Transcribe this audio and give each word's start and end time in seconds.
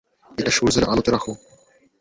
এটা 0.31 0.51
সূর্যের 0.51 0.85
আলোতে 0.91 1.09
রাখো! 1.11 1.31